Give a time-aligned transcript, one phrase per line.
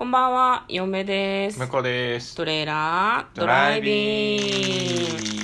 [0.00, 1.58] こんばんは、嫁です。
[1.58, 2.34] 向こうです。
[2.34, 5.39] トレーラードライビング。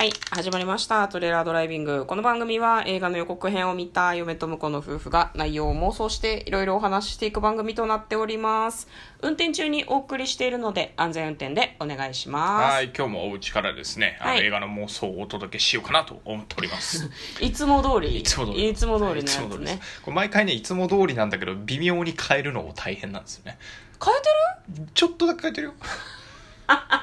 [0.00, 1.06] はい、始まりました。
[1.08, 2.06] トレーラードライビング。
[2.06, 8.88] この番組は映画の予告編を見た嫁と婿の夫婦が内容を妄想していろいろお話ししていく番組となっております。
[9.20, 12.74] 運転中にお送りしているので安全運転でお願いします。
[12.76, 17.10] はい、今日もお家からですね、あのはい映画の妄想をお届けしようかなと思っております。
[17.42, 18.20] いつも通り。
[18.20, 18.70] いつも通り。
[18.70, 19.80] いつも通りのやいつね。
[20.00, 23.58] これ毎回ね、いつも通りなんだけど、微妙に変えるのも大変なんですよね。
[24.02, 24.16] 変え
[24.72, 24.88] てる？
[24.94, 25.74] ちょっとだけ変えてるよ。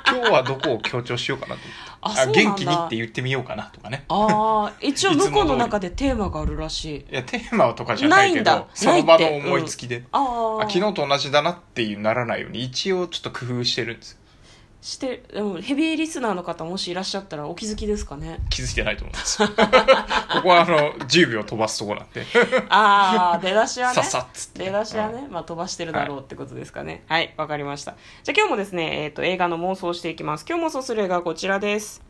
[0.09, 1.87] 今日はどこを強調しようかなと思って。
[2.02, 4.06] あそうなんだ元気にって言ってみようかなとかね。
[4.10, 7.14] ああ、一応 向こうの中でテーマがあるらしい。
[7.14, 10.04] いや、テーマとかじゃないけど、その場の思いつきで。
[10.12, 10.64] ああ。
[10.64, 14.20] あ昨日と同じだなっていうならないように、一応ちょっと工夫してるんですよ。
[14.81, 18.40] してでもヘビーリスナーの方もしいらっしゃったらお気づきですかね？
[18.49, 19.41] 気づいてないと思うんです。
[19.41, 19.50] よ。
[19.58, 22.26] ここはあの、10秒飛ばすとこなんで。
[22.70, 23.95] ああ出だしはね。
[23.95, 24.66] さっさっつって。
[24.66, 27.03] 出だしはね、まあ、飛ばしてるだろうってことですかね。
[27.08, 27.95] はいわ、かりました。
[28.23, 30.45] じゃあ今日もですね、えー、と映画の妄想をしていきます。
[30.47, 32.02] 今日妄想する映画はこちらです。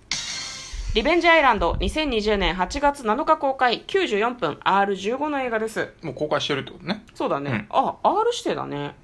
[0.94, 3.84] リベンジアイランド2020年8月7日公開。
[3.88, 5.94] 94分 R15 の映画です。
[6.02, 7.04] もう公開してるってことね。
[7.14, 8.96] そうだね、あ R 指定だね。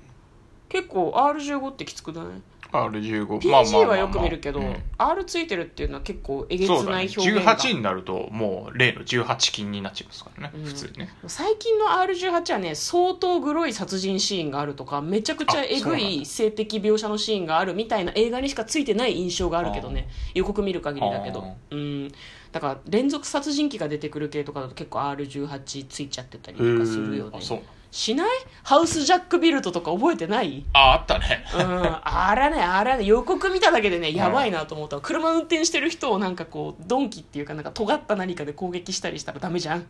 [0.69, 2.41] 結構 R15 ってきつくだね
[2.73, 3.27] R15。
[3.39, 6.69] PG はよく見るけど、うん R ついてるっていうのは結構えげつ。
[6.69, 10.51] ない表現が、18になると、もう例の18金になっちゃいますからね。
[10.55, 11.09] うん普通にね。
[11.27, 22.11] 最近の R18 はね相当グロい殺人シーンがあるとかめちゃくちゃえぐい性的描写のシーンがあるみたいな映画にしかついてない印象があるけどね予告見る限りだけどあうん
[22.51, 27.61] だから連続殺人鬼が出てくる系とかだと結構 R18 ついちゃってたりとかするよねあ、そう。
[27.93, 28.27] しない？
[28.63, 30.65] ハウスジャックビルトとか覚えてない？
[30.73, 31.45] あ、あったね。
[31.53, 39.85] うん、あれね、あれね、予告見ただけでね、やばいなと思ったわ車運転してる人をなんかこう、鈍器っていうか、なんか尖った何かで攻撃したりしたらダメじゃん。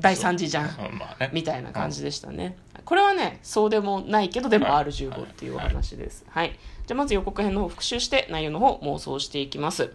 [0.00, 0.64] 第3次じゃん。
[0.64, 1.30] うんまあね。
[1.32, 2.56] みたいな感じでしたね。
[2.84, 6.26] これはね、そうでもないけど、でもはい R15 っていうお話です。
[6.28, 6.58] はい。
[6.86, 9.92] じゃあまず予告編の方を復習して、内容の方妄想していきます。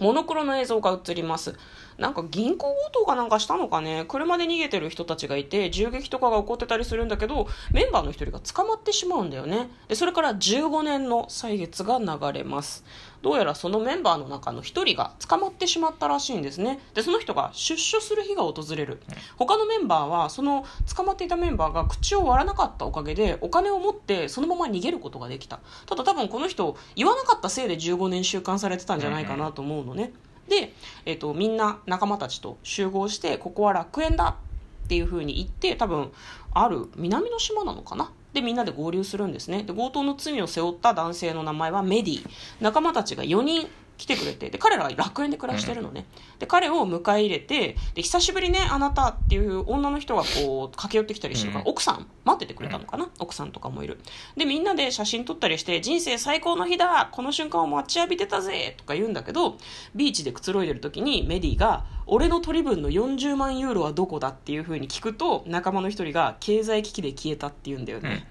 [0.00, 1.54] モノクロの映像が映ります。
[1.98, 4.04] なんか銀行強盗かなんかしたのかね。
[4.08, 9.70] 車で逃げてる人たちがいて銃撃とかが起こってたりするんだけどメンバーの一人が捕まってしまうんだよね。
[9.88, 12.84] でそれから15年の歳月が流れます。
[13.22, 16.80] どうやらそのメンバーの中の一人が捕まってしまったらしいんですね。
[16.92, 19.00] でその人が出所する日が訪れる。
[19.36, 25.60] 他のメンバーはその捕まっていたメンバーが口を割らなかったおかげでお金を持ってそのまま逃げることができた。
[25.86, 30.12] ただ多分この人言わなかったせいで15年収監されてたんじゃないかなと思うのね、
[30.48, 30.74] で、
[31.06, 34.36] えっとみんな仲間たちと集合してここは楽園だ
[34.84, 36.12] っていう風に言って多分
[36.52, 38.10] ある南の島なのかな？
[38.32, 39.62] でみんなで合流するんですね。
[39.62, 42.26] で強盗の罪を背負った男性の名前はメディ。
[42.60, 43.68] 仲間たちが4人
[44.02, 46.06] 来てくれてで彼らは楽園で暮らしてるのね、
[46.40, 51.70] で彼を迎え入れてで久しぶりねあなたっていう女の人がこう駆け寄ってきたりしてるから、うん。
[51.70, 54.00] 奥さん待っててくれたのかな、奥さんとかもいる。
[54.36, 59.56] でみんなで写真撮ったりして人生最高の日だこの瞬間を待ちわびてたぜとか言うんだけど
[59.94, 64.28] ビーチでくつろいでる時にメディが俺の取り分の40万ユーロはどこだ？
[64.28, 68.26] っていう風に聞くと仲間の一人が経済危機で消えたって言うんだようんね、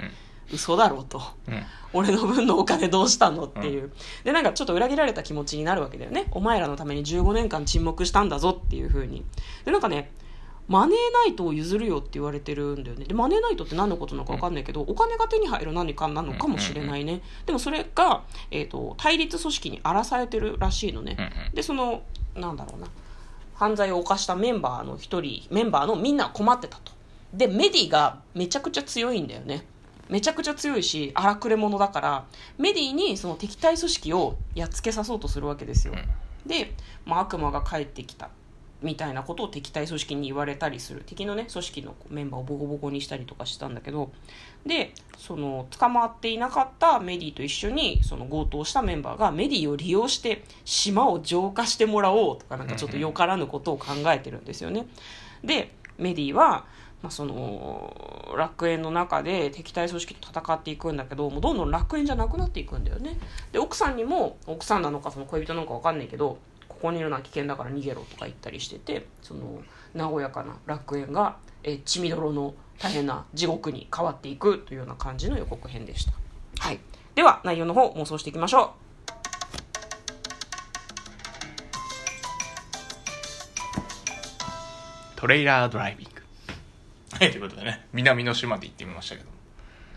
[0.53, 1.21] 嘘だろうと。
[1.47, 1.53] うん。
[1.53, 1.63] うん。
[1.93, 3.91] 俺の分のお金どうしたのっていう、
[4.23, 6.27] でなんかちょっと裏切られた気持ちになるわけだよね。
[6.31, 9.25] お前らのために15年間沈黙したんだぞっていう風に。
[9.65, 10.11] でなんかね
[10.67, 13.03] マネーナイトを譲るよって言われてるんだよね。
[13.03, 21.55] でマネーナイトって何のことなのか分かんないけど、お金が手に入る何かなのかもしれないね、でもそれが、えー、と対立組織に荒らされてるらしいのね、うんうん。
[21.55, 22.03] でその
[22.35, 22.87] なんだろうな。
[23.55, 26.93] 犯罪を犯したメンバーの一人メンバーのみんな困ってたと。
[27.33, 29.65] でメディがめちゃくちゃ強いんだよね
[30.11, 32.25] めちゃくちゃ強いし荒くれ者だから
[32.59, 35.95] メディにその敵対組織をやっつけさそうとするわけですよ、
[36.45, 36.73] で、
[37.05, 38.29] まあ、悪魔が帰ってきた
[38.81, 41.03] みたいなことを敵対組織に言われたりする。
[41.05, 44.11] 敵のね組織のメンバーをボコボコにしたりとかしたんだけど。
[44.65, 54.87] でその捕まっていなかったメディと一緒にその強盗したメンバーがメディを利用して島を浄化してもらおうとかなんかちょっとよからぬことを考えてるんですよね。
[55.43, 56.65] でメディは
[57.01, 63.17] まあ、その楽園の中で敵対組織と戦っていくんだけどもうどんどん楽園じゃなくなっていくんだよね。
[63.51, 66.37] で奥さんにも奥さんなのかその恋人なのか分かんないけど
[66.67, 69.61] ここにいるのは危険だから逃げろとか言ったりしててその
[69.95, 76.13] 和やかな楽園がえ血みどろの大変な地獄に変わっていくというような感じの予告編でした、
[76.59, 76.79] はい、
[77.15, 78.81] では内容の方妄想していきましょう。
[85.21, 86.10] トレイラードライビング。
[87.21, 89.29] はい、ということでね、南の島で行ってみましたけど。
[89.29, 89.35] も。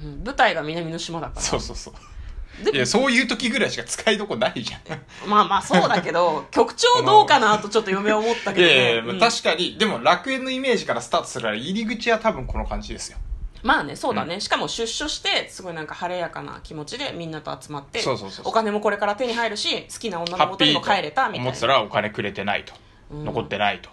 [0.03, 1.41] う、うん、舞台が南の島だから。
[1.41, 2.65] そうそうそう。
[2.65, 5.29] でいや、そういう時ぐらいしか使いどこないじゃん。
[5.29, 9.21] まあまあそうだけど 局長どうかなとちょっと嫁は思ったけど、ね、いやいや、まあうん。
[9.21, 13.19] 確かに、でも楽園のイメージからスタートするから入り口は多分この感じですよ。
[13.63, 18.49] まあねそうだね、しかも出所してすごいなんか晴れやかな気持ちでみんなと集まってそうそうそうそう。
[18.49, 22.75] お金もこれから手に入るし好きな女ハッピーの元にも帰れたみたいと思ってたならお金くれてないと、
[23.11, 23.25] うん。
[23.25, 23.89] 残ってないと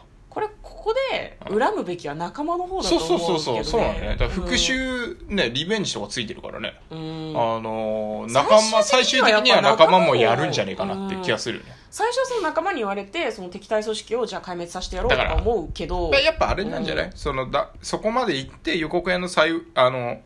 [0.81, 3.81] これここで恨むべきは仲間の方だとそう思うけど、ね、そうそうそうそう。
[3.81, 4.07] なんだね。
[4.09, 16.11] だから復讐ね、リベンジとかついてるからね、うん、あのー仲間最終的には仲間もやるんじゃねえかなって気がするよね、最初はその仲間に言われてその敵対組織をじゃあ壊滅させてやろうとだか思うけど。
[16.11, 20.19] やっぱあれなんじゃない、そのだそこまで行って予告編の最あの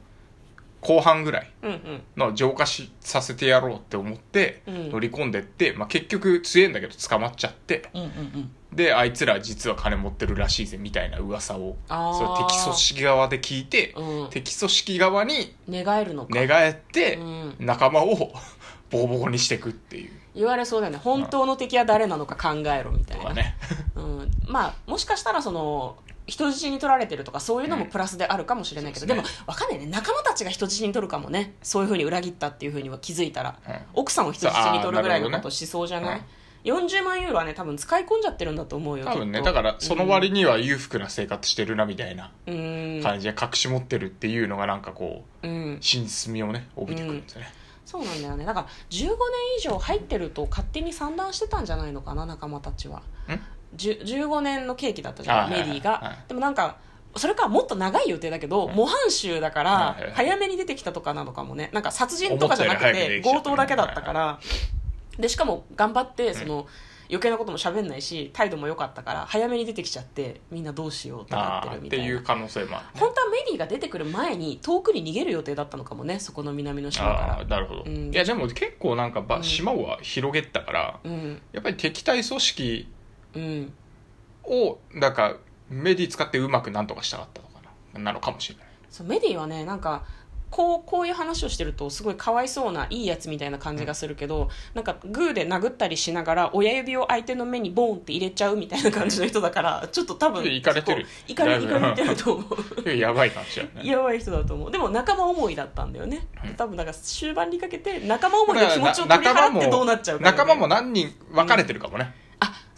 [0.85, 2.03] 後半ぐらいうんうん。
[2.15, 4.91] の浄化しさせてやろうって思ってうん。
[4.91, 8.51] 乗り込んでって、まあ、結局強えんだけど捕まっちゃってうんうんうん。
[8.75, 14.29] であいつら実は金持ってるらしいぜみたいな噂をその敵組織側で聞いて、うん。
[14.29, 16.29] 敵組織側に寝返るのか。
[16.33, 17.55] 寝返ってうん。
[17.59, 18.33] 仲間を
[18.91, 20.11] ボコボコにしていくっていう。
[20.35, 20.99] 言われそうだよね。
[21.01, 23.55] 本当の敵は誰なのか考えろみたいな、とかね。
[23.95, 25.95] うん、まあもしかしたらその
[26.27, 29.85] 人質に取られてるとかそういうのもプラスであるかもしれないけど、うんでもそうですわかんないね。
[29.87, 31.55] 仲間たちが人質に取るかもね。
[31.61, 33.75] そういうふうに裏切ったっていうふうには気づいたら、うん。
[33.93, 36.21] 奥さんを人質に取るぐらいのことしそうじゃない、
[36.63, 39.05] 40万ユーロはね多分使い込んじゃってるんだと思うよ。
[39.05, 42.99] 多分ねだからその割には裕福な生活してるなみたいなうん。
[43.03, 45.77] 感じで隠し持ってるっていうのがなんかこううん。
[45.79, 47.47] 真実味をね帯びてくるんですよね、
[47.85, 48.45] そうなんだよね。
[48.45, 49.15] だから15年
[49.59, 53.03] 以上入ってると勝手に散乱してたんじゃないのかな仲間たちは
[53.77, 56.27] 15年の契機だったじゃんメディが、はい。
[56.27, 56.77] でもなんか
[57.15, 61.69] それかもっと長い予定だけど、模範囚だから早めに出てきたとかなのかもね。
[61.73, 64.39] なんか殺人とかじゃなくて強盗だけだったから。
[65.17, 66.67] でしかも頑張ってその、
[67.07, 72.05] 余計なことも喋んないし態度も良かったから早めに出てきちゃってみんなどうしようってなってるみたいな。
[72.05, 78.11] いう可能性もある、ね、本当はメディが出てくる前に遠くに逃げる予定だったのかもねそこの南の島あかあなるほど、うん。
[78.11, 79.43] いやでも結構なんかば、うん。
[79.43, 81.41] 島は広げたかららうん。
[81.51, 82.87] やっぱり敵対組織
[83.35, 83.73] うん。
[84.43, 85.37] をなんか
[85.69, 87.59] メディ使ってうまくなんとかしたかったのか
[87.93, 87.99] な。
[87.99, 88.67] なのかもしれない。
[88.89, 90.05] そうメディはねなんか
[90.51, 101.05] こうこういう話をしてるとすごいかわいそうないいやつみたいな感じがするけど、なんかグーで殴ったりしながら親指を相手の目にボーンって入れちゃうみたいな感じの人だからちょっと多分いかれてる。
[101.27, 101.35] い。
[101.35, 102.45] かれれてると思
[102.85, 102.89] う。
[102.89, 104.71] やばい感じだよねやばい人だと思う。
[104.71, 112.24] でも仲間思いだったんだよね、うん多分だから終盤にかけて仲間思いの気持ちを取り払ってどうなっちゃうか、ね、仲間も何人分かれてるかもね、あ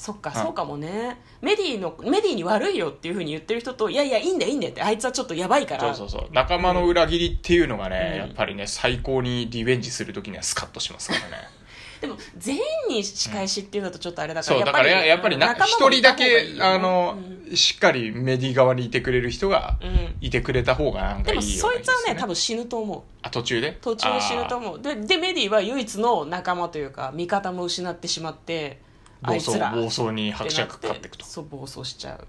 [0.07, 1.19] そっか、うんそうかもね。
[1.41, 5.93] メディのメディに悪いよっていうふうに言ってる人といやいやいいんだよいいんだよってあいつはちょっとやばいから。
[5.93, 6.29] そうそうそう。
[6.31, 8.17] 仲間の裏切りっていうのがね、うん。
[8.19, 11.43] やっぱりね最高にリベンジするときにはスカッとしますからね。
[11.99, 17.17] でも全員に仕返しっていうのとちょっとあれだから、そうだからややっぱり一人だけあの、
[17.49, 17.55] うん。
[17.57, 20.15] しっかりメディ側にいてくれる人がうん。
[20.21, 23.01] いてくれた方がなんかでもいいようなそいつはね多分死ぬと思う。
[23.23, 23.77] あ途中で？
[23.81, 24.81] 途中で死ぬと思う。
[24.81, 28.86] ででメディは唯一の仲間というか味方も失ってしまってあ
[29.21, 31.25] 暴走暴走に伯爵ってなっかかっていくと。
[31.25, 32.27] そう暴走しちゃう。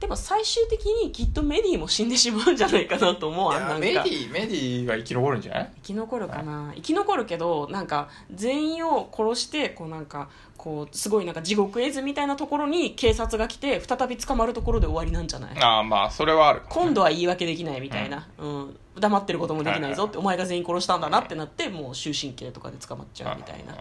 [0.00, 3.78] でも最終的にきっとメディも死んでしまうんじゃないかなと思うあんなんか。
[3.80, 5.70] メディメディは生き残るんじゃない？
[5.76, 6.72] 生き残るかな。
[6.76, 15.58] 生き残るけどなんか全員を殺してこうなんかこうすごいなんか地獄絵図みたいなところに警察が来て再び捕まるところで終わりなんじゃない？
[15.60, 16.66] ああまあそれはあるね。
[16.68, 19.94] 今度は言い訳できないみたいな、うん黙ってることもできない。
[19.96, 23.74] ぞってお前が全員殺したんだなってなってもう終身刑とかで捕まっちゃうみたいな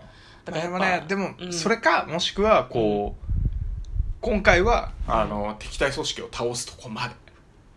[0.52, 1.54] だからもねでもうん。
[1.54, 3.28] それかもしくはこう
[4.22, 7.16] 今回はあの敵対組織を倒すとこまで。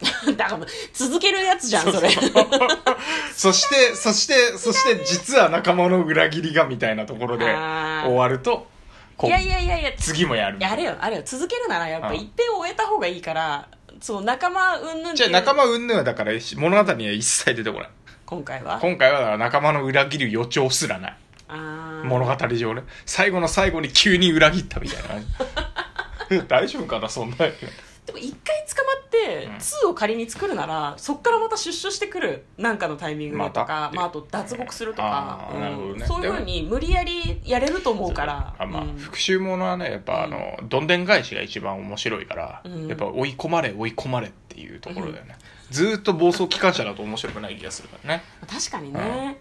[0.35, 2.09] だから続けるやつじゃんそれ。
[3.37, 8.67] そしてそしてそして実は仲間の裏切りがみたいなところで終わると
[9.17, 9.93] こいうやいやいやいや。
[9.99, 11.23] 次もやるやれよあれよ。
[11.25, 12.15] 続けるならやっぱうん。
[12.17, 13.69] 一遍終えた方がいいから
[14.01, 17.89] そう仲間うんぬんじゃあ仲間云々はだから物語には一切出てこない。
[18.25, 18.79] 今回は？
[18.81, 21.17] 今回はだから仲間の裏切る予兆すらない
[22.05, 22.83] 物語上ね。
[23.07, 25.03] 最後の最後に急に裏切ったみたい
[26.39, 27.37] な 大丈夫かなそんな
[28.07, 29.55] でも一回捕まってうん。
[29.57, 35.49] 2を仮に作るならそっからまた出所してくるなんかのタイミングでとか、またまあ、あと脱獄するとか。
[35.51, 36.07] あ、ーなるほどね。
[36.07, 38.55] そういうふうに無理やりやれると思うから。
[38.59, 38.97] あまあ、うん。
[38.97, 42.87] 復讐ものはねやっぱあの、どんでん返しが一番面白いから、うん。
[42.89, 45.37] やっぱ追い込まれ追い込まれっていうところだよね、
[45.71, 48.25] ずーっと暴走機関車だと面白くない気がするからね。
[48.49, 49.39] 確かにね、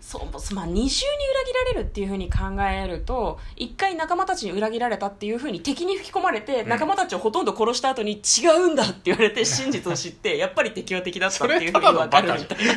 [0.00, 6.68] そうまあ、二重に裏切られるっていうふうに考えると一回仲間たちに裏切られたっていうふうに敵に吹き込まれて、ん。
[6.68, 12.74] 仲間たちをほとんど殺した後に違うんだって言われて 真実を知ってやっぱり敵は敵だったっていうふうに分かるみたいな。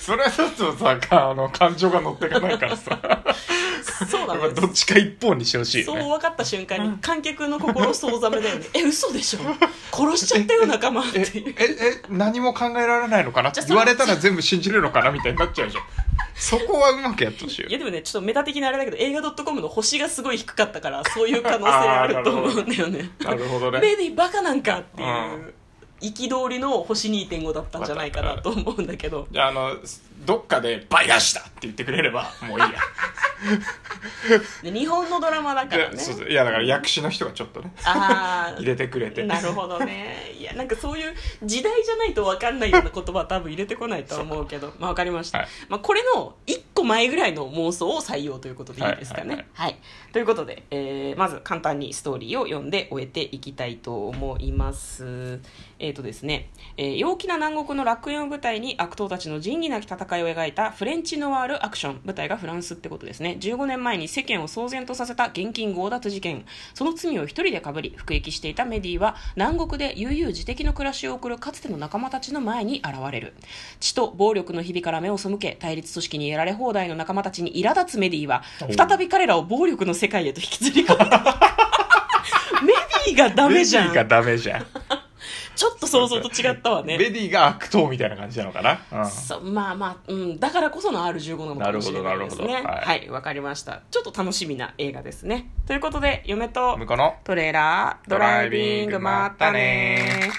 [0.00, 2.98] それはちょっとさかあの感情が乗ってかないからさ
[4.26, 9.40] どっちか一方にしてほしいそう分かった瞬間に観客の心総ざめだよねえ嘘でしょ。
[9.92, 11.54] 殺しちゃったよ仲間ってえいう。
[11.58, 15.84] ええ何も考えられないのかなって言われたら全部信じるのかなみたいになっちゃうじゃん。
[16.34, 23.10] そこはうまくやってほしいよいやでもねちょっとメタ的なあれだけど映画 .com の星がすごい低かったからそういう可能性あると思うんだよね。
[23.22, 23.80] なるほどね。
[23.80, 25.54] メディバカなんかっていう、うん。
[26.00, 29.26] 憤りの星2.5だったんじゃないかなと思うんだけど。
[29.36, 29.76] あの
[30.18, 32.70] どっかで「倍出した!」って言ってくれればもういいや。
[34.62, 35.94] で日本のドラマだからね。
[35.94, 36.28] いやそうそう。
[36.28, 39.22] いやだから役士の人がちょっとねあ入れてくれて。
[39.22, 40.32] あなるほどね。
[40.38, 44.72] いやなんかそういう時代じゃないと分かんないような言葉は多分入れてこないとは思うけど。
[44.78, 45.48] まあ分かりました、はい。
[45.68, 49.34] まあ、これの1個前ぐらいの妄想を採用ということでいいですかね。
[49.34, 49.44] はい。
[49.54, 49.78] はい、
[50.12, 55.40] ということで、えーまず簡単にストーリーを読んで終えていきたいと思います。
[55.78, 63.36] えっ、とですね、えー陽気な南国の楽園を舞台に悪党たちの仁義なき戦いを描いたフレンチノワールアクション舞台がフランスってことですね。
[63.40, 66.44] 15年前に世間を騒然とさせた現金強奪事件。
[66.74, 73.34] その罪を一人でかぶり服役していたメディは南国で悠々自適の暮らしを送るかつての仲間たちの前に現れる。
[73.80, 81.10] 血と暴力の日々から目を背け対立組織にやられ放題の仲間たちに苛立つメディはお再び彼らを暴力の世界へと引きずり込む。
[82.64, 82.72] メ
[83.06, 84.66] ディがダメじゃベディがんダメじゃん
[85.94, 100.30] 想像と違ったわねベディが悪党みたいな感じなのかな、うんそうまあまあ、うん、だからこその R15 なのかもしれないですねなるほどなるほどははいわ、かりましたちょっと楽しみな映画ですねということで嫁と向こうのトレーラードライビングまたね